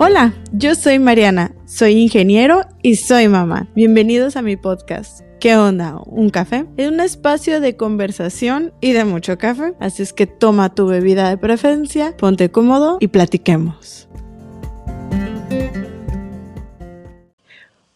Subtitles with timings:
[0.00, 3.66] Hola, yo soy Mariana, soy ingeniero y soy mamá.
[3.74, 5.22] Bienvenidos a mi podcast.
[5.40, 6.00] ¿Qué onda?
[6.06, 6.66] ¿Un café?
[6.76, 11.28] Es un espacio de conversación y de mucho café, así es que toma tu bebida
[11.28, 14.08] de preferencia, ponte cómodo y platiquemos.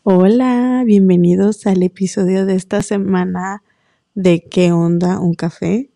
[0.02, 3.62] Hola, bienvenidos al episodio de esta semana
[4.16, 5.20] de ¿Qué onda?
[5.20, 5.91] ¿Un café?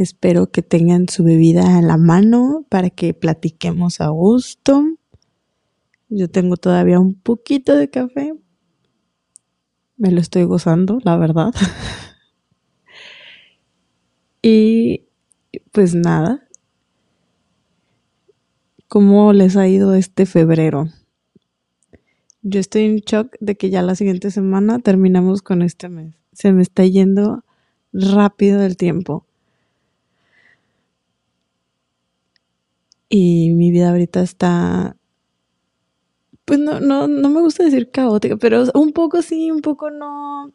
[0.00, 4.82] Espero que tengan su bebida a la mano para que platiquemos a gusto.
[6.08, 8.32] Yo tengo todavía un poquito de café.
[9.98, 11.52] Me lo estoy gozando, la verdad.
[14.42, 15.02] y
[15.70, 16.48] pues nada.
[18.88, 20.88] ¿Cómo les ha ido este febrero?
[22.40, 26.14] Yo estoy en shock de que ya la siguiente semana terminamos con este mes.
[26.32, 27.44] Se me está yendo
[27.92, 29.26] rápido el tiempo.
[33.10, 34.96] Y mi vida ahorita está,
[36.44, 40.52] pues no, no, no me gusta decir caótica, pero un poco sí, un poco no.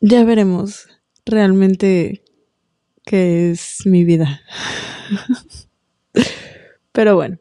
[0.00, 0.88] Ya veremos
[1.26, 2.24] realmente
[3.04, 4.40] qué es mi vida.
[6.92, 7.38] pero bueno,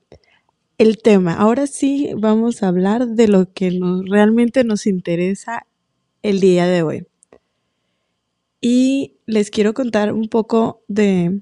[0.78, 1.34] el tema.
[1.34, 5.66] Ahora sí vamos a hablar de lo que nos, realmente nos interesa
[6.22, 7.08] el día de hoy.
[8.62, 11.42] Y les quiero contar un poco de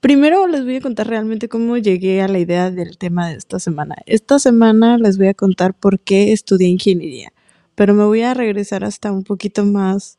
[0.00, 3.58] Primero les voy a contar realmente cómo llegué a la idea del tema de esta
[3.58, 3.96] semana.
[4.06, 7.32] Esta semana les voy a contar por qué estudié ingeniería,
[7.74, 10.18] pero me voy a regresar hasta un poquito más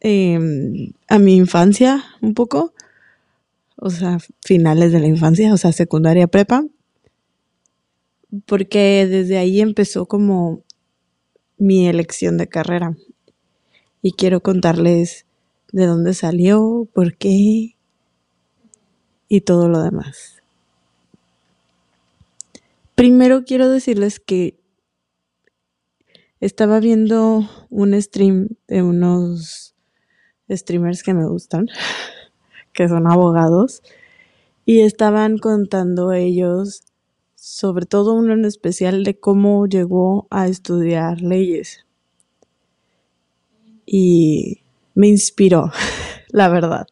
[0.00, 2.72] em, a mi infancia, un poco,
[3.76, 6.64] o sea, finales de la infancia, o sea, secundaria prepa,
[8.46, 10.62] porque desde ahí empezó como
[11.58, 12.96] mi elección de carrera.
[14.00, 15.26] Y quiero contarles
[15.70, 17.76] de dónde salió, por qué
[19.32, 20.42] y todo lo demás.
[22.94, 24.60] Primero quiero decirles que
[26.38, 29.74] estaba viendo un stream de unos
[30.50, 31.68] streamers que me gustan,
[32.74, 33.82] que son abogados,
[34.66, 36.82] y estaban contando ellos,
[37.34, 41.86] sobre todo uno en especial, de cómo llegó a estudiar leyes.
[43.86, 44.60] Y
[44.94, 45.72] me inspiró,
[46.28, 46.86] la verdad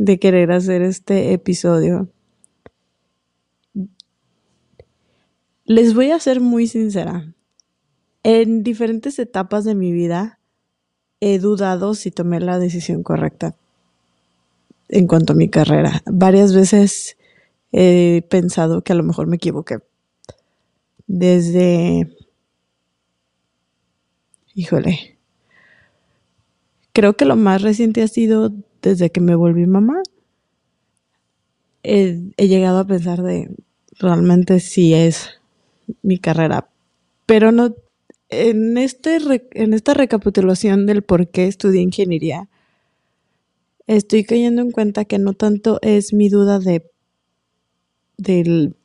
[0.00, 2.08] de querer hacer este episodio.
[5.66, 7.34] Les voy a ser muy sincera.
[8.22, 10.38] En diferentes etapas de mi vida
[11.20, 13.56] he dudado si tomé la decisión correcta
[14.88, 16.02] en cuanto a mi carrera.
[16.06, 17.18] Varias veces
[17.70, 19.80] he pensado que a lo mejor me equivoqué.
[21.06, 22.08] Desde...
[24.54, 25.18] Híjole.
[26.94, 28.50] Creo que lo más reciente ha sido
[28.82, 30.02] desde que me volví mamá,
[31.82, 33.50] he, llegado a pensar de
[33.98, 35.40] realmente si es
[36.02, 36.68] mi carrera.
[37.26, 37.74] Pero no,
[38.28, 39.18] en, este,
[39.52, 42.48] en esta recapitulación del por qué estudié ingeniería,
[43.86, 46.90] estoy cayendo en cuenta que no tanto es mi duda de,
[48.16, 48.76] del,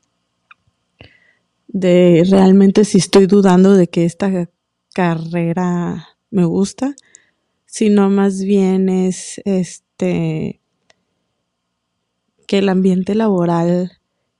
[1.67, 4.49] de realmente si estoy dudando de que esta
[4.93, 6.95] carrera me gusta,
[7.65, 9.41] sino más bien es
[9.97, 10.59] este
[12.47, 13.91] que el ambiente laboral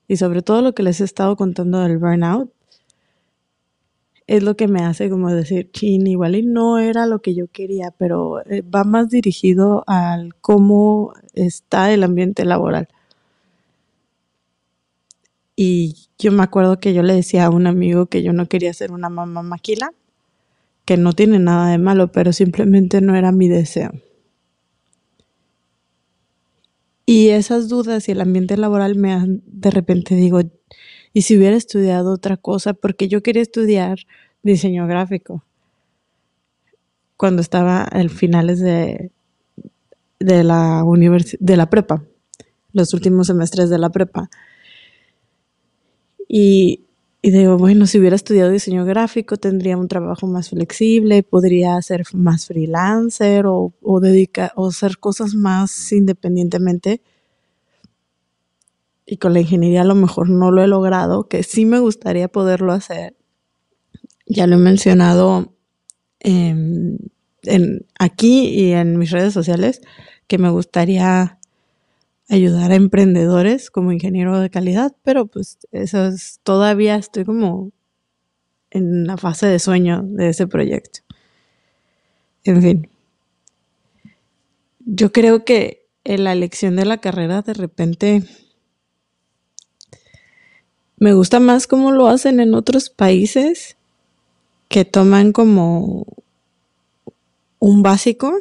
[0.08, 2.52] y sobre todo lo que les he estado contando del burnout
[4.28, 7.48] es lo que me hace como decir, chin, igual y no era lo que yo
[7.48, 12.88] quería, pero eh, va más dirigido al cómo está el ambiente laboral.
[15.56, 18.74] Y yo me acuerdo que yo le decía a un amigo que yo no quería
[18.74, 19.92] ser una mamá maquila
[20.86, 23.92] que no tiene nada de malo, pero simplemente no era mi deseo.
[27.06, 30.42] Y esas dudas y el ambiente laboral me han, de repente digo,
[31.14, 32.74] ¿y si hubiera estudiado otra cosa?
[32.74, 34.00] Porque yo quería estudiar
[34.42, 35.44] diseño gráfico
[37.18, 39.12] cuando estaba al finales de,
[40.20, 40.84] de la
[41.40, 42.04] de la prepa,
[42.74, 44.30] los últimos semestres de la prepa.
[46.28, 46.85] Y
[47.26, 52.04] y digo, bueno, si hubiera estudiado diseño gráfico, tendría un trabajo más flexible, podría ser
[52.14, 54.00] más freelancer o, o,
[54.56, 57.02] o hacer cosas más independientemente.
[59.08, 62.28] Y con la ingeniería a lo mejor no lo he logrado, que sí me gustaría
[62.28, 63.16] poderlo hacer.
[64.28, 65.52] Ya lo he mencionado
[66.20, 67.10] en,
[67.98, 69.82] aquí y en mis redes sociales,
[70.28, 71.40] que me gustaría
[72.30, 77.72] ayudar a emprendedores como ingeniero de calidad, pero pues eso es, todavía estoy como
[78.72, 81.00] en la fase de sueño de ese proyecto.
[82.44, 82.90] En fin,
[84.80, 88.24] yo creo que en la elección de la carrera de repente
[90.98, 93.78] me gusta más cómo lo hacen en otros países
[94.70, 96.06] que toman como
[97.60, 98.34] un básico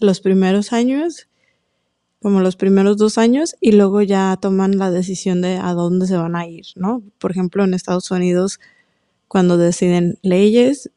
[0.00, 1.28] los primeros años,
[2.22, 6.16] como los primeros dos años, y luego ya toman la decisión de a dónde se
[6.16, 7.02] van a ir, ¿no?
[7.18, 8.60] Por ejemplo, en Estados Unidos,
[9.28, 10.90] cuando deciden leyes,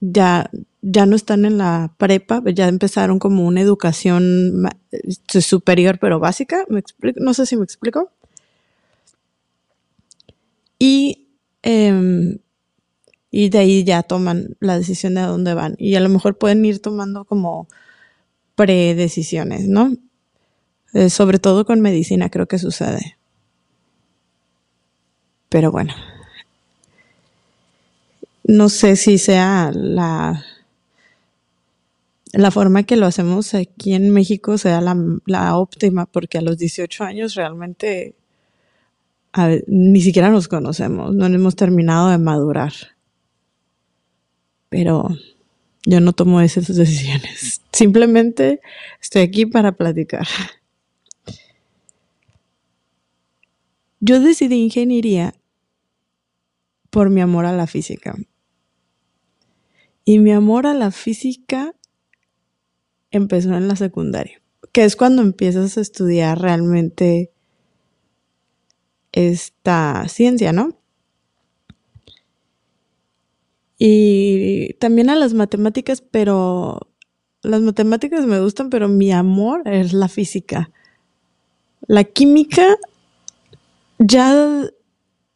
[0.00, 0.50] ya,
[0.82, 6.64] ya no están en la prepa, ya empezaron como una educación este, superior pero básica.
[7.16, 8.10] No sé si me explico.
[10.78, 11.28] Y,
[11.62, 12.38] em,
[13.30, 15.74] y de ahí ya toman la decisión de a dónde van.
[15.78, 17.68] Y a lo mejor pueden ir tomando como
[18.54, 19.92] predecisiones, ¿no?
[20.92, 23.16] Eh, sobre todo con medicina creo que sucede.
[25.48, 25.94] Pero bueno,
[28.44, 30.44] no sé si sea la,
[32.32, 34.96] la forma que lo hacemos aquí en México sea la,
[35.26, 38.14] la óptima, porque a los 18 años realmente
[39.66, 42.72] ni siquiera nos conocemos, no hemos terminado de madurar.
[44.68, 45.08] Pero
[45.84, 47.60] yo no tomo esas decisiones.
[47.72, 48.60] Simplemente
[49.00, 50.26] estoy aquí para platicar.
[54.00, 55.34] Yo decidí ingeniería
[56.88, 58.16] por mi amor a la física.
[60.06, 61.74] Y mi amor a la física
[63.10, 64.40] empezó en la secundaria,
[64.72, 67.30] que es cuando empiezas a estudiar realmente
[69.12, 70.78] esta ciencia, ¿no?
[73.78, 76.80] Y también a las matemáticas, pero
[77.42, 80.70] las matemáticas me gustan, pero mi amor es la física.
[81.86, 82.78] La química
[84.00, 84.70] ya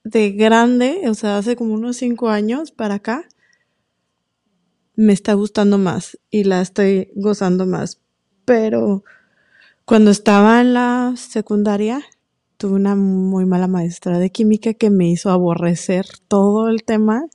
[0.05, 3.29] de grande, o sea, hace como unos cinco años para acá,
[4.97, 8.01] me está gustando más y la estoy gozando más.
[8.45, 9.05] Pero
[9.85, 12.03] cuando estaba en la secundaria,
[12.57, 17.27] tuve una muy mala maestra de química que me hizo aborrecer todo el tema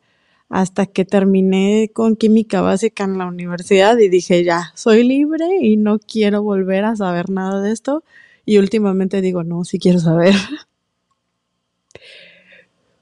[0.50, 5.78] hasta que terminé con química básica en la universidad y dije, ya, soy libre y
[5.78, 8.04] no quiero volver a saber nada de esto.
[8.46, 10.34] Y últimamente digo, no, sí quiero saber.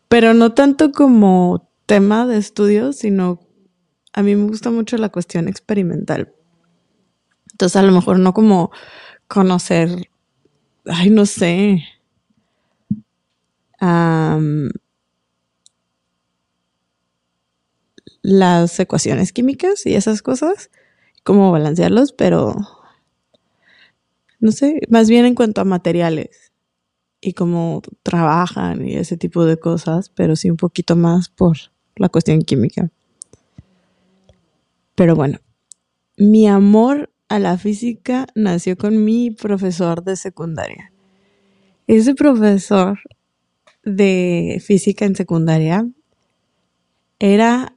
[0.09, 3.39] Pero no tanto como tema de estudio, sino
[4.13, 6.33] a mí me gusta mucho la cuestión experimental.
[7.51, 8.71] Entonces a lo mejor no como
[9.27, 10.09] conocer,
[10.85, 11.83] ay, no sé,
[18.21, 20.69] las ecuaciones químicas y esas cosas,
[21.23, 22.55] cómo balancearlos, pero
[24.39, 26.46] no sé, más bien en cuanto a materiales
[27.21, 31.57] y cómo trabajan y ese tipo de cosas, pero sí un poquito más por
[31.95, 32.91] la cuestión química.
[34.95, 35.39] Pero bueno,
[36.17, 40.91] mi amor a la física nació con mi profesor de secundaria.
[41.87, 42.99] Ese profesor
[43.83, 45.87] de física en secundaria
[47.19, 47.75] era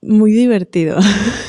[0.00, 0.98] muy divertido.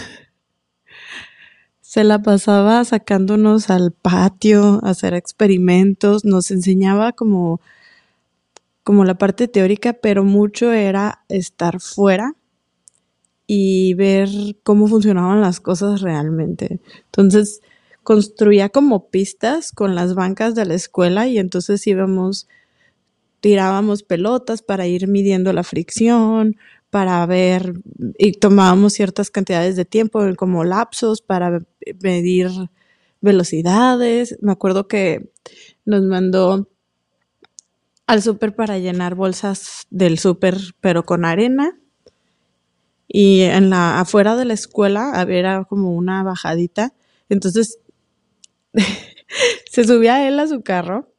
[1.89, 7.61] Se la pasaba sacándonos al patio a hacer experimentos, nos enseñaba como,
[8.83, 12.35] como la parte teórica, pero mucho era estar fuera
[13.47, 14.29] y ver
[14.61, 16.79] cómo funcionaban las cosas realmente.
[17.05, 17.61] Entonces,
[18.03, 22.47] construía como pistas con las bancas de la escuela y entonces íbamos,
[23.39, 26.55] tirábamos pelotas para ir midiendo la fricción,
[26.89, 27.73] para ver
[28.17, 31.59] y tomábamos ciertas cantidades de tiempo como lapsos para
[32.01, 32.49] medir
[33.21, 34.37] velocidades.
[34.41, 35.31] Me acuerdo que
[35.85, 36.67] nos mandó
[38.07, 41.77] al súper para llenar bolsas del súper pero con arena
[43.07, 46.93] y en la afuera de la escuela había como una bajadita.
[47.27, 47.79] Entonces
[49.71, 51.11] se subía él a su carro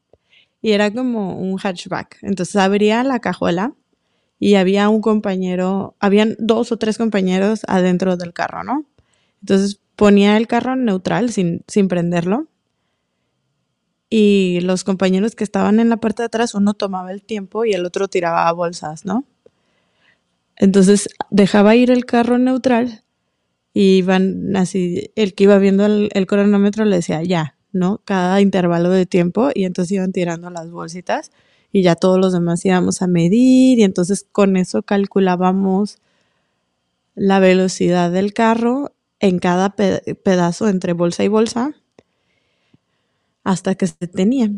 [0.62, 2.18] y era como un hatchback.
[2.22, 3.74] Entonces abría la cajuela
[4.40, 8.86] y había un compañero, habían dos o tres compañeros adentro del carro, ¿no?
[9.42, 12.48] Entonces ponía el carro neutral sin, sin prenderlo
[14.12, 17.72] y los compañeros que estaban en la parte de atrás, uno tomaba el tiempo y
[17.74, 19.24] el otro tiraba bolsas, ¿no?
[20.56, 23.04] Entonces dejaba ir el carro neutral
[23.72, 28.02] y iban así, el que iba viendo el, cronómetro le decía ya, ¿no?
[28.04, 31.30] Cada intervalo de tiempo y entonces iban tirando las bolsitas
[31.72, 35.98] y ya todos los demás íbamos a medir y entonces con eso calculábamos
[37.14, 41.74] la velocidad del carro en cada pedazo entre bolsa y bolsa
[43.44, 44.50] hasta que se tenía.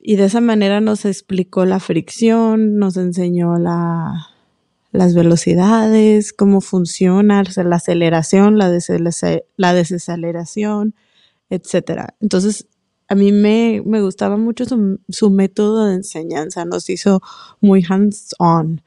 [0.00, 4.28] Y de esa manera nos explicó la fricción, nos enseñó la,
[4.92, 8.70] las velocidades, cómo funciona la aceleración, la,
[9.56, 10.94] la desaceleración,
[11.48, 12.12] etc.
[12.20, 12.68] Entonces,
[13.14, 17.22] a mí me, me gustaba mucho su, su método de enseñanza, nos hizo
[17.60, 18.82] muy hands-on,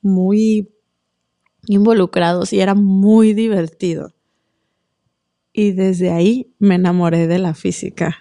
[0.00, 0.70] muy
[1.66, 4.14] involucrados y era muy divertido.
[5.52, 8.16] Y desde ahí me enamoré de la física.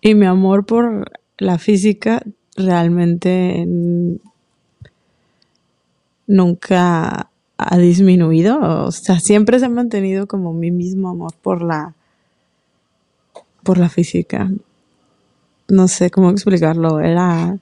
[0.00, 2.22] Y mi amor por la física
[2.56, 3.66] realmente
[6.28, 8.86] nunca ha disminuido.
[8.86, 11.96] O sea, siempre se ha mantenido como mi mismo amor por la,
[13.62, 14.50] por la física.
[15.68, 17.00] No sé cómo explicarlo.
[17.00, 17.58] Era,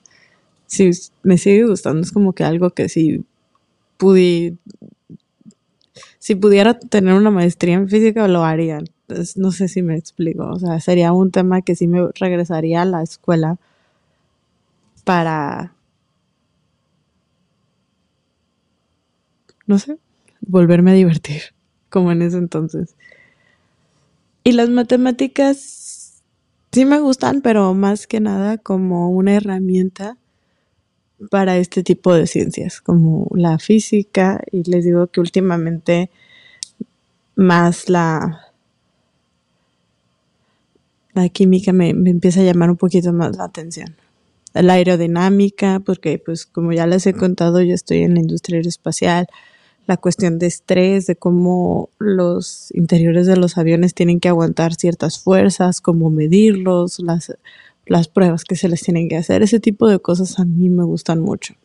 [0.65, 0.91] si
[1.23, 3.25] me sigue gustando, es como que algo que si
[3.97, 4.55] pude,
[6.19, 8.79] si pudiera tener una maestría en física, lo haría.
[9.35, 10.45] no sé si me explico.
[10.49, 13.57] O sea, sería un tema que sí me regresaría a la escuela
[15.03, 15.73] para,
[19.65, 19.97] no sé,
[20.41, 21.41] volverme a divertir,
[21.89, 22.95] como en ese entonces.
[24.43, 25.86] Y las matemáticas
[26.77, 30.15] sí me gustan, pero más que nada como una herramienta
[31.31, 36.11] para este tipo de ciencias, como la física, y les digo que últimamente
[37.35, 38.53] más la,
[41.15, 43.95] la química me, empieza a llamar un poquito más la atención.
[44.53, 49.25] La aerodinámica, porque pues como ya les he contado, yo estoy en la industria aeroespacial,
[49.87, 55.19] la cuestión de estrés, de cómo los interiores de los aviones tienen que aguantar ciertas
[55.19, 57.31] fuerzas, cómo medirlos, las
[57.87, 59.41] las pruebas que se les tienen que hacer.
[59.41, 61.55] Ese tipo de cosas a mí me gustan mucho.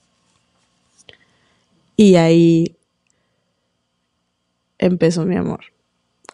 [1.97, 2.77] Y ahí
[4.79, 5.61] empezó mi amor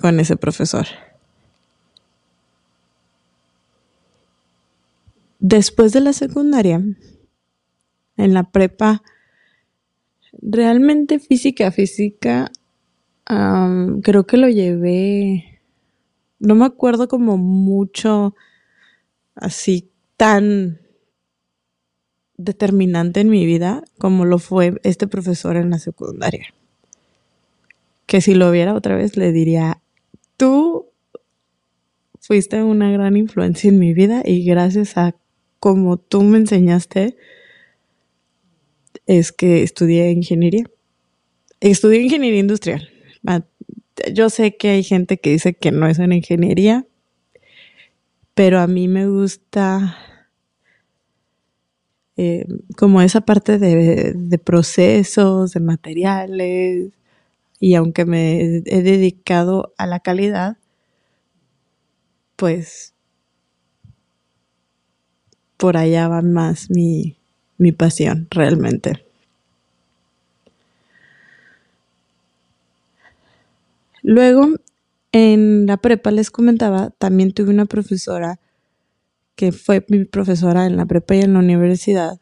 [0.00, 0.86] con ese profesor.
[5.40, 6.82] Después de la secundaria,
[8.16, 9.02] en la prepa,
[10.32, 12.50] realmente física, física,
[14.02, 15.60] creo que lo llevé,
[16.38, 18.34] no me acuerdo como mucho
[19.34, 20.80] así tan
[22.36, 26.54] determinante en mi vida como lo fue este profesor en la secundaria.
[28.06, 29.82] Que si lo viera otra vez le diría,
[30.36, 30.86] tú
[32.20, 35.14] fuiste una gran influencia en mi vida y gracias a
[35.60, 37.16] como tú me enseñaste
[39.08, 40.70] es que estudié ingeniería.
[41.60, 42.88] Estudié ingeniería industrial.
[44.12, 46.86] Yo sé que hay gente que dice que no es una ingeniería,
[48.34, 49.96] pero a mí me gusta
[52.16, 52.46] eh,
[52.76, 56.92] como esa parte de, de, procesos, de materiales,
[57.58, 60.58] y aunque me he dedicado a la calidad,
[62.36, 62.94] pues
[65.56, 67.17] por allá va más mi,
[67.58, 69.04] mi pasión realmente.
[74.02, 74.48] Luego
[75.12, 78.38] en la prepa les comentaba, también tuve una profesora
[79.34, 82.20] que fue mi profesora en la prepa y en la universidad,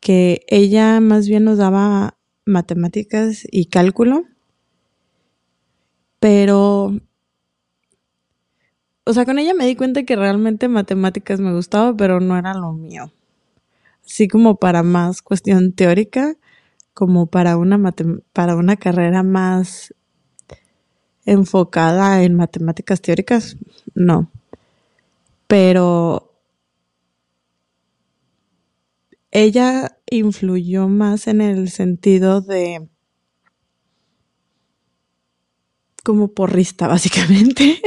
[0.00, 4.24] que ella más bien nos daba matemáticas y cálculo,
[6.20, 6.98] pero,
[9.04, 12.54] o sea, con ella me di cuenta que realmente matemáticas me gustaba, pero no era
[12.54, 13.12] lo mío.
[14.06, 16.36] Así como para más cuestión teórica,
[16.94, 17.92] como para una,
[18.32, 19.94] para una carrera más
[21.24, 23.56] enfocada en matemáticas teóricas,
[23.94, 24.30] no.
[25.48, 26.32] Pero
[29.32, 32.88] ella influyó más en el sentido de
[36.04, 37.80] como porrista, básicamente.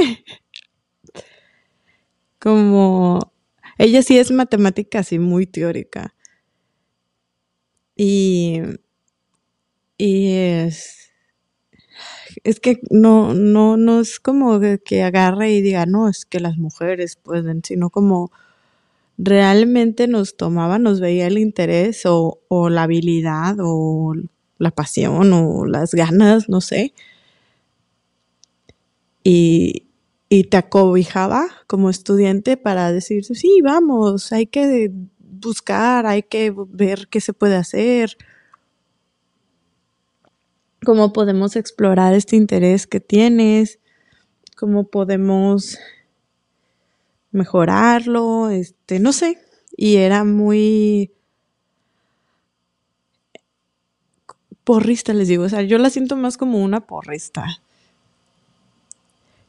[2.39, 3.33] como
[3.79, 6.13] ella sí es matemática, sí muy teórica.
[7.95, 8.61] Y,
[9.97, 11.11] y es
[12.43, 16.57] es que no, no, no es como que agarre y diga, no, es que las
[16.57, 18.31] mujeres pueden, sino como
[19.17, 24.15] realmente nos tomaba, nos veía el interés o, o la habilidad o
[24.59, 26.93] la pasión o las ganas, no sé.
[29.23, 29.88] Y,
[30.29, 37.07] y te acobijaba como estudiante para decir, sí, vamos, hay que buscar, hay que ver
[37.09, 38.15] qué se puede hacer
[40.85, 43.79] cómo podemos explorar este interés que tienes,
[44.55, 45.77] cómo podemos
[47.31, 49.37] mejorarlo, este, no sé,
[49.75, 51.11] y era muy
[54.63, 57.45] porrista, les digo, o sea, yo la siento más como una porrista.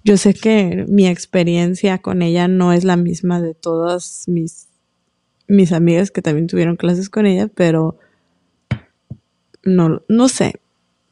[0.02, 4.69] Yo sé que mi experiencia con ella no es la misma de todas mis,
[5.47, 7.99] mis amigas que también tuvieron clases con ella, pero
[9.62, 10.61] no, no sé,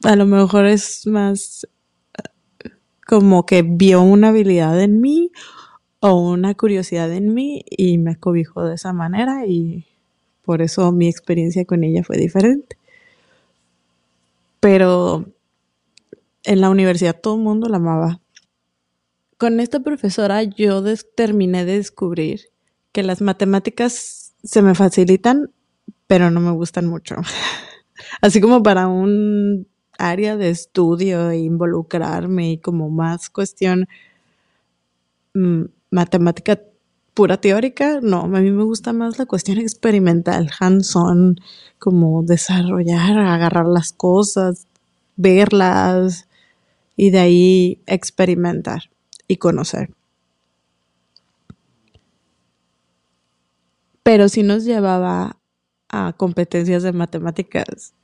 [0.04, 1.68] a lo mejor es más
[3.06, 5.32] como que vio una habilidad en mí
[6.00, 9.86] o una curiosidad en mí y me acobijó de esa manera y
[10.44, 12.76] por eso mi experiencia con ella fue diferente.
[14.60, 15.26] Pero
[16.44, 18.20] en la universidad todo el mundo la amaba.
[19.38, 20.82] Con esta profesora yo
[21.14, 22.50] terminé de descubrir
[22.90, 25.52] que las matemáticas se me facilitan,
[26.08, 27.14] pero no me gustan mucho.
[28.20, 33.86] Así como para un área de estudio e involucrarme y como más cuestión
[35.34, 36.60] mm, matemática
[37.14, 41.36] pura teórica, no, a mí me gusta más la cuestión experimental, hands-on,
[41.78, 44.66] como desarrollar, agarrar las cosas,
[45.14, 46.26] verlas
[46.96, 48.90] y de ahí experimentar
[49.28, 49.90] y conocer.
[54.02, 55.36] Pero sí nos llevaba
[55.90, 57.94] a competencias de matemáticas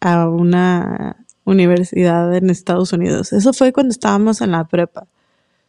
[0.00, 3.32] a una universidad en Estados Unidos.
[3.32, 5.08] Eso fue cuando estábamos en la prepa.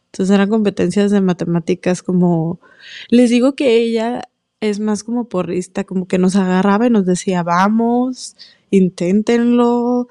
[0.06, 2.60] Entonces eran competencias de matemáticas como,
[3.08, 4.28] les digo que ella
[4.60, 8.36] es más como porrista, como que nos agarraba y nos decía, vamos,
[8.70, 10.08] inténtenlo.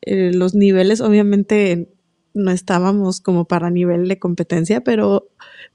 [0.00, 1.93] Eh, los niveles obviamente
[2.34, 5.28] no estábamos como para nivel de competencia, pero,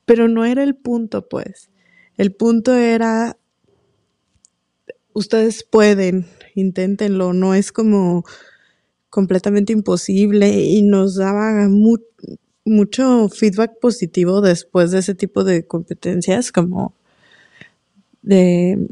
[0.05, 1.69] pero no era el punto, pues.
[2.17, 3.37] El punto era,
[5.13, 8.25] ustedes pueden, inténtenlo, no es como
[9.09, 11.67] completamente imposible y nos daba
[12.65, 16.93] mucho feedback positivo después de ese tipo de competencias, como
[18.21, 18.89] de,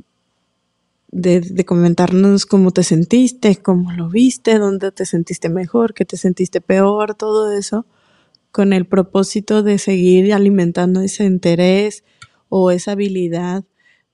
[1.10, 6.62] de, comentarnos cómo te sentiste, cómo lo viste, dónde te sentiste mejor, qué te sentiste
[6.62, 7.86] peor, todo eso,
[8.52, 12.04] con el propósito de seguir alimentando ese interés
[12.50, 13.64] o esa habilidad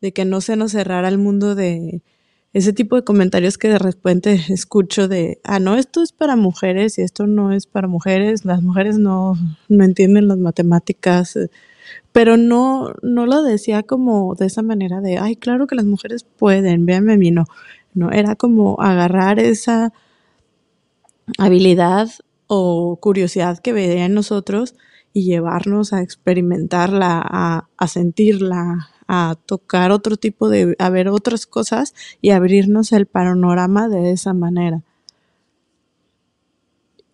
[0.02, 2.02] de que no se nos cerrara el mundo de,
[2.54, 6.98] ese tipo de comentarios que de repente escucho de, ah, no, esto es para mujeres
[7.00, 9.36] y esto no es para mujeres, las mujeres no,
[9.68, 11.38] no entienden las matemáticas,
[12.12, 16.24] pero no, no lo decía como de esa manera de, ay, claro que las mujeres
[16.24, 17.46] pueden, véanme a mí, no,
[17.94, 19.94] no, era como agarrar esa
[21.38, 22.10] habilidad
[22.48, 24.76] o curiosidad que veía en nosotros
[25.14, 31.46] y llevarnos a experimentarla, a, a sentirla, a tocar otro tipo de, a ver otras
[31.46, 34.82] cosas y abrirnos el panorama de esa manera.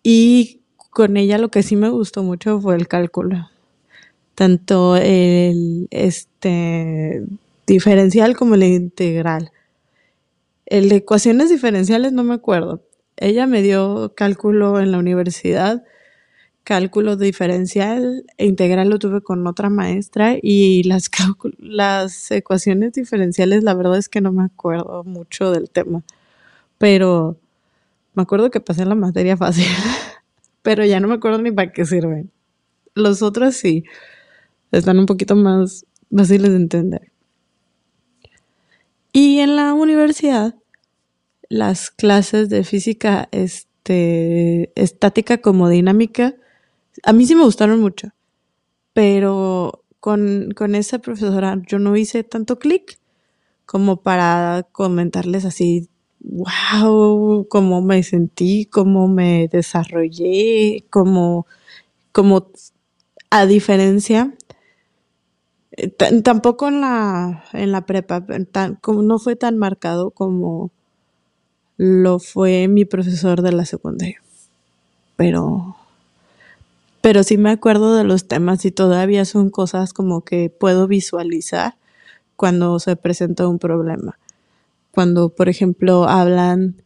[0.02, 3.50] Y con ella lo que sí me gustó mucho fue el cálculo.
[4.40, 7.22] Tanto el este
[7.66, 9.52] diferencial como el integral.
[10.64, 12.82] El de ecuaciones diferenciales no me acuerdo.
[13.18, 15.84] Ella me dio cálculo en la universidad
[16.64, 21.10] cálculo diferencial e integral lo tuve con otra maestra y las,
[21.58, 26.02] las ecuaciones diferenciales la verdad es que no me acuerdo mucho del tema,
[26.78, 27.36] pero
[28.14, 29.66] me acuerdo que pasé la materia fácil,
[30.62, 32.30] pero ya no me acuerdo ni para qué sirven.
[32.94, 33.84] Los otros sí,
[34.72, 37.12] están un poquito más fáciles de entender.
[39.12, 40.54] Y en la universidad,
[41.48, 46.36] las clases de física este, estática como dinámica
[47.02, 48.08] a mí sí me gustaron mucho,
[48.92, 52.98] pero con, con esa profesora yo no hice tanto clic
[53.66, 55.88] como para comentarles así,
[56.20, 61.46] wow, cómo me sentí, cómo me desarrollé, como,
[62.12, 62.50] como
[63.30, 64.34] a diferencia,
[65.72, 65.88] eh,
[66.22, 68.24] tampoco en la, en la prepa,
[68.86, 70.70] no fue tan marcado como
[71.76, 74.20] lo fue mi profesor de la secundaria.
[75.16, 75.76] Pero
[77.00, 81.76] pero sí me acuerdo de los temas y todavía son cosas como que puedo visualizar
[82.36, 84.18] cuando se presenta un problema.
[84.90, 86.82] Cuando, por ejemplo, hablan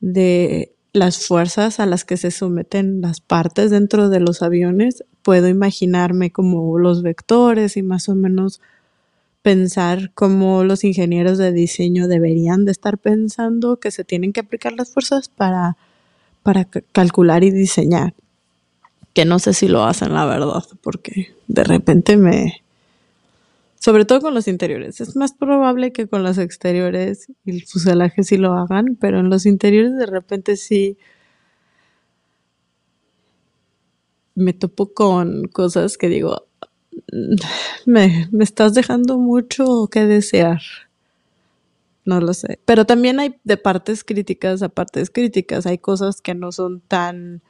[0.00, 5.48] de las fuerzas a las que se someten las partes dentro de los aviones, puedo
[5.48, 8.60] imaginarme como los vectores y más o menos
[9.42, 14.72] pensar cómo los ingenieros de diseño deberían de estar pensando que se tienen que aplicar
[14.72, 15.76] las fuerzas para,
[16.44, 18.14] para calcular y diseñar.
[19.12, 22.63] Que no sé si lo hacen, la verdad, porque de repente me...
[23.84, 25.02] Sobre todo con los interiores.
[25.02, 29.28] Es más probable que con los exteriores y el fuselaje sí lo hagan, pero en
[29.28, 30.96] los interiores de repente sí
[34.34, 36.46] me topo con cosas que digo,
[37.12, 37.34] mm,
[37.84, 40.62] me, me estás dejando mucho que desear.
[42.06, 42.60] No lo sé.
[42.64, 45.66] Pero también hay de partes críticas a partes críticas.
[45.66, 47.42] Hay cosas que no son tan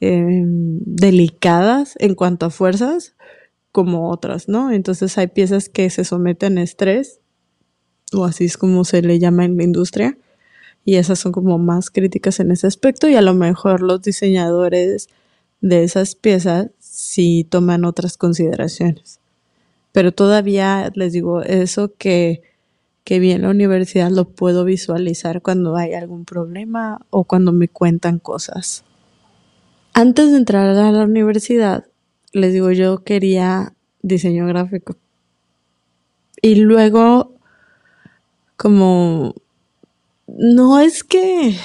[0.00, 3.16] Em, delicadas en cuanto a fuerzas
[3.72, 4.72] como otras, ¿no?
[4.72, 7.20] Entonces hay piezas que se someten a estrés,
[8.12, 10.18] o así es como se le llama en la industria,
[10.84, 15.08] y esas son como más críticas en ese aspecto, y a lo mejor los diseñadores
[15.60, 19.20] de esas piezas sí toman otras consideraciones.
[19.92, 22.42] Pero todavía les digo, eso que,
[23.04, 27.68] que vi en la universidad lo puedo visualizar cuando hay algún problema o cuando me
[27.68, 28.84] cuentan cosas.
[29.94, 31.86] Antes de entrar a la universidad,
[32.32, 34.96] les digo, yo quería diseño gráfico.
[36.40, 37.34] Y luego,
[38.56, 39.34] como,
[40.26, 41.56] no es que,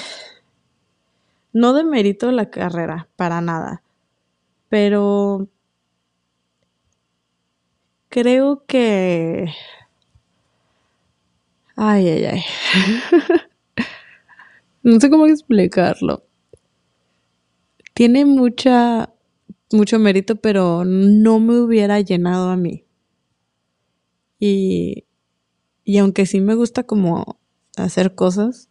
[1.52, 3.82] no demerito la carrera, para nada,
[4.68, 5.48] pero
[8.08, 9.52] creo que,
[11.76, 12.44] ay, ay, ay,
[14.82, 16.24] no sé cómo explicarlo.
[17.94, 19.13] Tiene mucha,
[19.74, 22.84] mucho mérito, pero no me hubiera llenado a mí.
[24.38, 25.04] Y,
[25.84, 27.38] y aunque sí me gusta como
[27.76, 28.68] hacer cosas,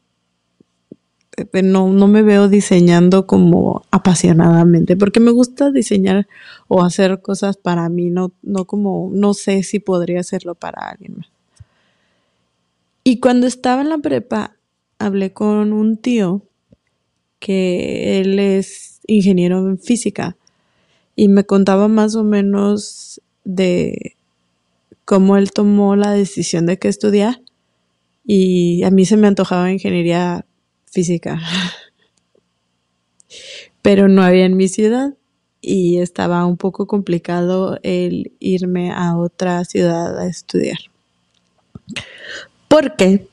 [1.37, 6.27] eh, no, no me veo diseñando como apasionadamente, porque me gusta diseñar
[6.67, 11.17] o hacer cosas para mí, no, no como, no sé si podría hacerlo para alguien
[11.17, 11.27] más.
[13.03, 14.55] Y cuando estaba en la prepa,
[14.97, 16.43] hablé con un tío
[17.39, 20.37] que él es ingeniero en física
[21.15, 24.15] y me contaba más o menos de
[25.05, 27.41] cómo él tomó la decisión de que estudiar
[28.25, 30.45] y a mí se me antojaba ingeniería
[30.85, 31.41] física,
[33.81, 35.13] pero no había en mi ciudad
[35.61, 40.77] y estaba un poco complicado el irme a otra ciudad a estudiar.
[42.67, 43.27] Porque,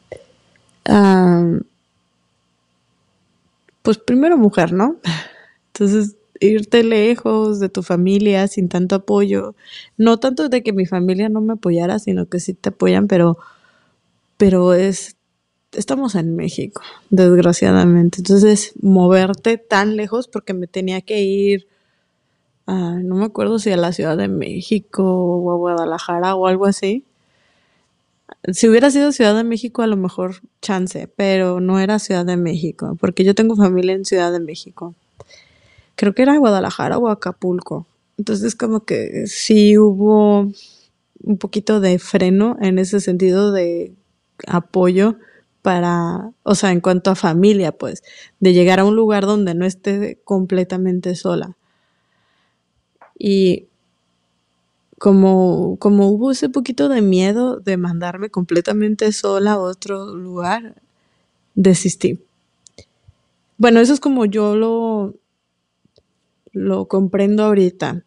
[3.82, 4.96] pues primero mujer, ¿no?
[5.72, 9.54] Entonces irte lejos de tu familia sin tanto apoyo.
[9.96, 13.38] No tanto de que mi familia no me apoyara, sino que sí te apoyan, pero,
[14.38, 15.16] pero es,
[15.72, 18.18] estamos en México, desgraciadamente.
[18.20, 21.68] Entonces, moverte tan lejos porque me tenía que ir,
[22.66, 26.66] a, no me acuerdo si a la Ciudad de México o a Guadalajara o algo
[26.66, 27.04] así.
[28.52, 32.38] Si hubiera sido Ciudad de México, a lo mejor chance, pero no era Ciudad de
[32.38, 34.94] México, porque yo tengo familia en Ciudad de México
[36.00, 37.86] creo que era Guadalajara o Acapulco.
[38.16, 40.50] Entonces como que sí hubo
[41.22, 43.92] un poquito de freno en ese sentido de
[44.46, 45.18] apoyo
[45.60, 48.02] para, o sea, en cuanto a familia, pues,
[48.40, 51.54] de llegar a un lugar donde no esté completamente sola.
[53.18, 53.66] Y
[54.98, 60.80] como, como hubo ese poquito de miedo de mandarme completamente sola a otro lugar,
[61.54, 62.24] desistí.
[63.58, 65.19] Bueno, eso es como yo lo,
[66.52, 68.04] lo comprendo ahorita.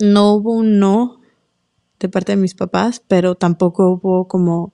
[0.00, 1.20] No hubo un no
[2.00, 4.72] de parte de mis papás, pero tampoco hubo como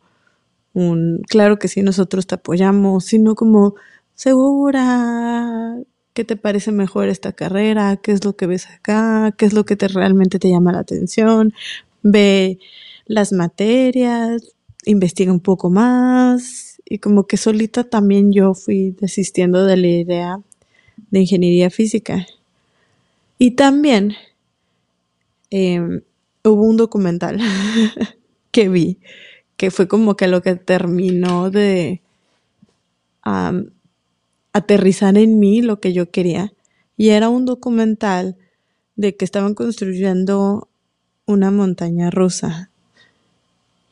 [0.72, 3.74] un, claro que sí, nosotros te apoyamos, sino como,
[4.14, 5.76] segura,
[6.12, 7.96] ¿qué te parece mejor esta carrera?
[7.96, 9.35] ¿Qué es lo que ves acá?
[9.37, 11.52] ¿Qué es lo que te realmente te llama la atención?
[12.02, 12.59] Ve
[13.06, 14.54] las materias,
[14.85, 20.40] investiga un poco más y como que solita también yo fui desistiendo de la idea
[21.11, 22.26] de ingeniería física.
[23.42, 24.16] Y también
[25.48, 26.03] em,
[26.44, 27.38] hubo un documental
[28.53, 28.98] que vi,
[29.57, 32.03] que fue como que lo que terminó de
[34.53, 36.53] aterrizar en mí lo que yo quería.
[36.98, 38.37] Y era un documental
[38.96, 40.68] de que estaban construyendo
[41.24, 42.70] una montaña rusa.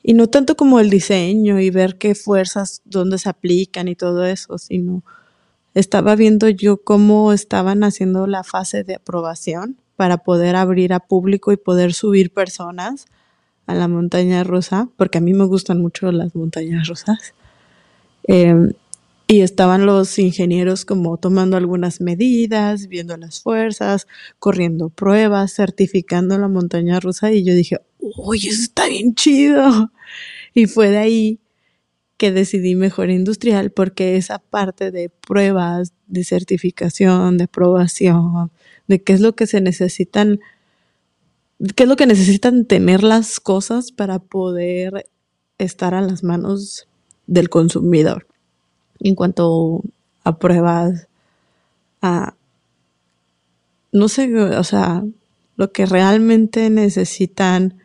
[0.02, 4.26] Y no tanto como el diseño y ver qué fuerzas, dónde se aplican y todo
[4.26, 5.02] eso, sino
[5.74, 11.52] estaba viendo yo cómo estaban haciendo la fase de aprobación para poder abrir a público
[11.52, 13.06] y poder subir personas
[13.66, 17.34] a la montaña rusa, porque a mí me gustan mucho las montañas rusas.
[18.24, 18.72] Em,
[19.26, 24.06] y estaban los ingenieros como tomando algunas medidas, viendo las fuerzas,
[24.38, 29.92] corriendo pruebas, certificando la montaña rusa y yo dije, uy, eso está bien chido.
[30.54, 31.40] Y fue de ahí
[32.18, 38.50] que decidí mejor industrial porque esa parte de pruebas, de certificación, de aprobación,
[38.88, 40.40] de qué es lo que se necesitan,
[41.76, 45.08] qué es lo que necesitan tener las cosas para poder
[45.58, 46.88] estar a las manos
[47.28, 48.26] del consumidor.
[48.98, 49.82] En cuanto
[50.24, 51.06] a pruebas,
[52.02, 52.34] a,
[53.92, 55.04] no sé, o sea,
[55.56, 57.78] lo que realmente necesitan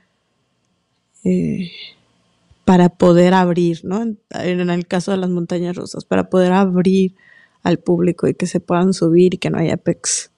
[1.24, 1.70] eh,
[2.66, 4.02] para poder abrir, ¿no?
[4.02, 7.16] En, el caso de las montañas rusas, para poder abrir
[7.62, 10.32] al público y que se puedan subir y que no haya pecs.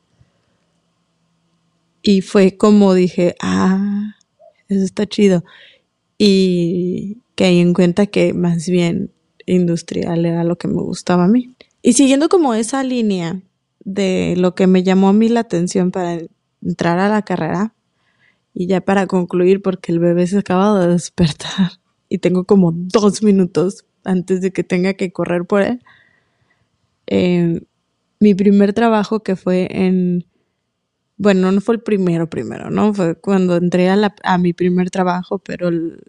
[2.01, 4.15] Y fue como dije, ah,
[4.67, 5.43] eso está chido.
[6.17, 9.11] Y que ahí en cuenta que más bien
[9.45, 11.55] industrial era lo que me gustaba a mí.
[11.81, 13.41] Y siguiendo como esa línea
[13.83, 16.19] de lo que me llamó a mí la atención para
[16.63, 17.73] entrar a la carrera.
[18.53, 21.73] Y ya para concluir, porque el bebé se acaba de despertar
[22.09, 25.81] y tengo como dos minutos antes de que tenga que correr por él.
[27.07, 27.61] Eh,
[28.19, 30.25] mi primer trabajo que fue en,
[31.17, 32.93] bueno, no fue el primero primero, ¿no?
[32.93, 35.99] Fue cuando entré a, a mi primer trabajo, pero el,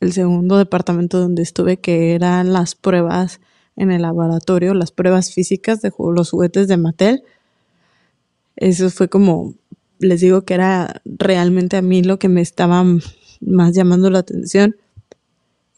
[0.00, 3.40] el segundo departamento donde estuve, que eran las pruebas
[3.76, 7.22] en el laboratorio, las pruebas físicas de los juguetes de Mattel.
[8.56, 9.54] Eso fue como,
[9.98, 12.84] les digo que era realmente a mí lo que me estaba
[13.40, 14.76] más llamando la atención.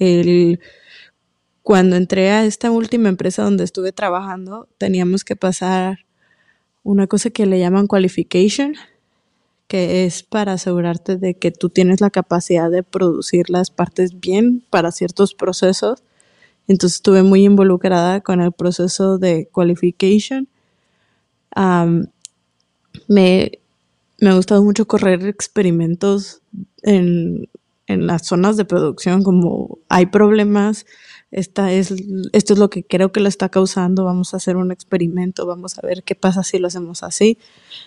[0.00, 0.58] El,
[1.62, 6.00] cuando entré a esta última empresa donde estuve trabajando, teníamos que pasar
[6.82, 8.74] una cosa que le llaman qualification,
[9.68, 14.64] que es para asegurarte de que tú tienes la capacidad de producir las partes bien
[14.70, 16.02] para ciertos procesos
[16.70, 20.46] entonces estuve muy involucrada con el proceso de qualification.
[23.08, 23.58] me,
[24.20, 26.42] me ha gustado mucho correr experimentos
[26.82, 27.48] en,
[27.92, 30.87] en las zonas de producción, como hay problemas,
[31.31, 31.94] esta es,
[32.33, 35.79] esto es lo que creo que lo está causando, vamos a hacer un experimento, vamos
[35.79, 37.38] a ver qué pasa si lo hacemos así.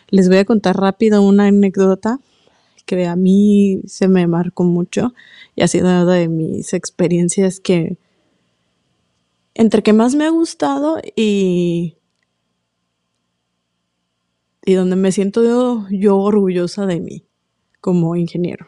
[0.10, 2.20] Les voy a contar rápido una anécdota
[2.86, 5.14] que a mí se me marcó mucho
[5.56, 7.98] y ha sido una de mis experiencias que
[9.56, 11.98] entre que más me ha gustado y,
[14.66, 15.44] y donde me siento
[15.90, 17.26] yo, orgullosa de mí
[17.82, 18.68] como ingeniero.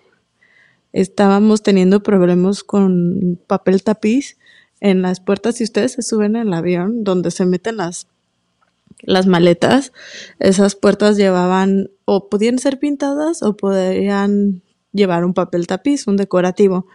[0.96, 4.38] Estábamos teniendo problemas con papel tapiz
[4.80, 5.56] en las puertas.
[5.56, 8.08] Si ustedes se suben en el avión donde se meten las,
[9.02, 9.92] las maletas,
[10.40, 14.62] esas puertas llevaban o podían ser pintadas o podían
[14.94, 16.88] llevar un papel tapiz, un decorativo.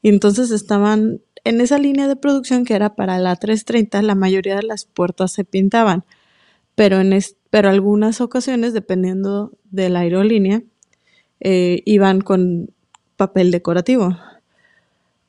[0.00, 4.54] Y entonces estaban en esa línea de producción que era para la 330, la mayoría
[4.54, 6.04] de las puertas se pintaban,
[6.76, 7.18] pero en
[7.50, 10.62] pero algunas ocasiones, dependiendo de la aerolínea,
[11.40, 12.70] eh, iban con
[13.20, 14.16] papel decorativo,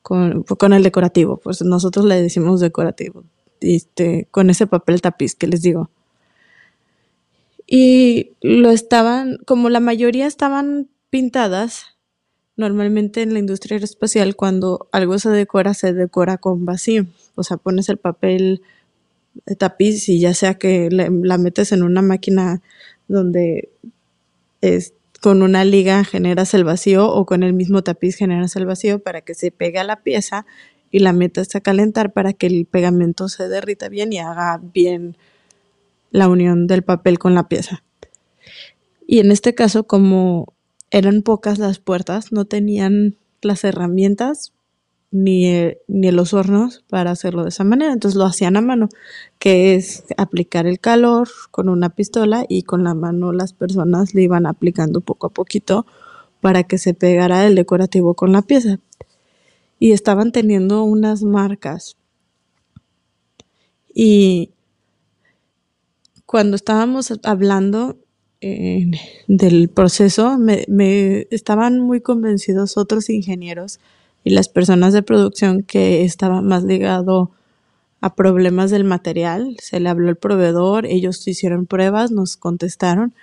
[0.00, 3.24] con, con, el decorativo, pues nosotros le decimos decorativo,
[3.60, 5.90] este, con ese papel tapiz que les digo.
[7.66, 11.92] Y lo estaban, como la mayoría estaban pintadas,
[12.54, 17.06] Normalmente en la industria aeroespacial cuando algo se decora, se decora con vacío.
[17.34, 18.60] O sea, pones el papel
[19.46, 22.60] de tapiz y ya sea que la metes en una máquina
[23.08, 23.70] donde
[24.60, 28.98] es, con una liga generas el vacío o con el mismo tapiz generas el vacío
[28.98, 30.46] para que se pegue a la pieza
[30.90, 35.16] y la metas a calentar para que el pegamento se derrita bien y haga bien
[36.10, 37.84] la unión del papel con la pieza.
[39.06, 40.54] Y en este caso, como
[40.90, 44.52] eran pocas las puertas, no tenían las herramientas
[45.12, 45.46] ni,
[45.86, 47.92] ni, los hornos para hacerlo de esa manera.
[47.92, 48.88] Entonces lo hacían a mano,
[49.38, 54.22] que es aplicar el calor con una pistola y con la mano las personas le
[54.22, 55.86] iban aplicando poco a poquito
[56.40, 58.80] para que se pegara el decorativo con la pieza.
[59.78, 61.96] Y estaban teniendo unas marcas.
[63.94, 64.50] Y
[66.26, 67.96] cuando estábamos hablando,
[69.28, 73.78] del proceso, me, estaban muy convencidos otros ingenieros
[74.24, 77.30] y las personas de producción que estaban más ligado
[78.00, 79.56] a problemas del material.
[79.60, 83.14] Se le habló al proveedor, ellos hicieron pruebas, nos contestaron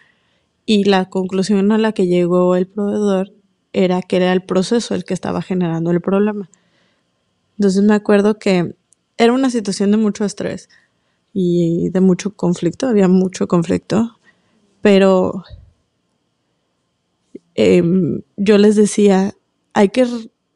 [0.66, 3.34] y la conclusión a la que llegó el proveedor
[3.74, 6.50] era que era el proceso el que estaba generando el problema.
[7.58, 8.76] Entonces me acuerdo que
[9.18, 10.70] era una situación de mucho estrés
[11.34, 14.20] y de mucho conflicto, había mucho conflicto
[14.82, 15.44] pero
[17.56, 19.36] em, yo les decía,
[19.74, 20.08] hay que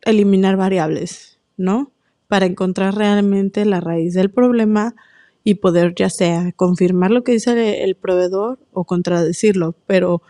[0.05, 1.91] eliminar variables, ¿no?
[2.27, 4.95] Para encontrar realmente la raíz del problema
[5.43, 10.21] y poder ya sea confirmar lo que dice el proveedor o contradecirlo, pero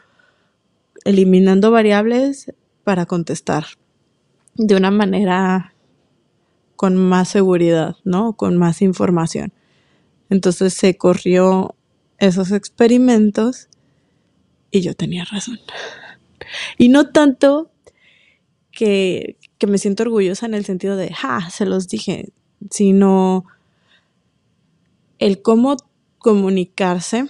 [1.06, 3.66] eliminando variables para contestar
[4.56, 5.74] de una manera
[6.76, 8.34] con más seguridad, ¿no?
[8.34, 9.54] Con más información.
[10.30, 11.76] Entonces se corrió
[12.18, 13.70] esos experimentos
[14.72, 15.60] y yo tenía razón.
[16.78, 17.72] Y no tanto
[18.70, 22.30] que, me siento orgullosa en el sentido de, ja, se los dije,
[22.70, 23.46] sino
[25.20, 25.78] el cómo
[26.18, 27.28] comunicarse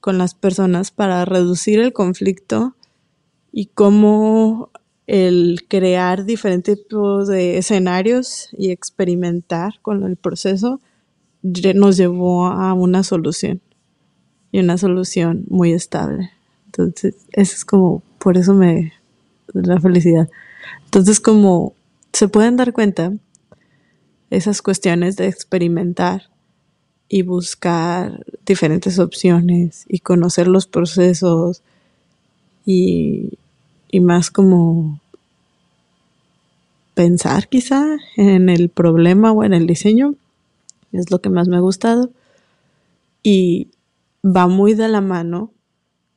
[0.00, 2.74] con las personas para reducir el conflicto
[3.52, 4.70] y cómo
[5.06, 10.80] el crear diferentes tipos de escenarios y experimentar con el proceso
[11.42, 13.60] nos llevó a una solución
[14.52, 16.30] y una solución muy estable.
[16.66, 18.92] Entonces, eso es como, por eso me,
[19.52, 20.28] la felicidad.
[20.90, 21.74] Entonces, como
[22.12, 23.12] se pueden dar cuenta,
[24.28, 26.30] esas cuestiones de experimentar
[27.08, 31.62] y buscar diferentes opciones y conocer los procesos
[32.66, 33.38] y,
[33.92, 35.00] y más como
[36.94, 40.16] pensar quizá en el problema o en el diseño.
[40.90, 42.10] Es lo que más me ha gustado.
[43.22, 43.68] Y
[44.24, 45.52] va muy de la mano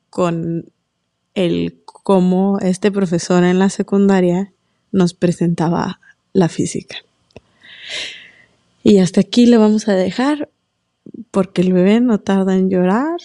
[0.09, 0.71] con
[1.35, 4.51] el cómo este profesor en la secundaria
[4.93, 5.99] nos presentaba
[6.31, 6.95] la física.
[8.83, 10.49] Y hasta aquí le vamos a dejar
[11.31, 13.19] porque el bebé no tarda en llorar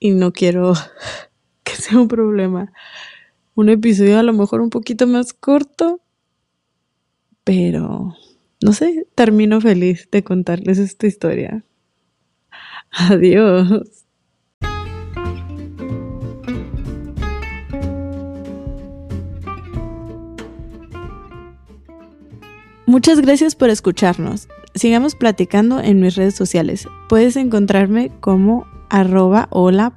[0.00, 0.74] y no quiero
[1.62, 2.72] que sea un problema.
[3.54, 6.00] Un episodio a lo mejor un poquito más corto,
[7.44, 8.16] pero
[8.62, 11.64] no sé, termino feliz de contarles esta historia.
[12.90, 13.99] Adiós.
[22.90, 24.48] Muchas gracias por escucharnos.
[24.74, 26.88] Sigamos platicando en mis redes sociales.
[27.08, 29.96] Puedes encontrarme como arroba hola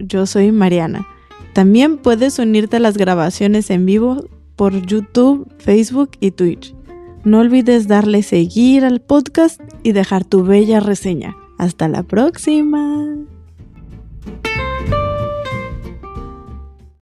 [0.00, 1.08] yo soy Mariana.
[1.54, 6.74] También puedes unirte a las grabaciones en vivo por YouTube, Facebook y Twitch.
[7.24, 11.34] No olvides darle seguir al podcast y dejar tu bella reseña.
[11.56, 13.16] Hasta la próxima.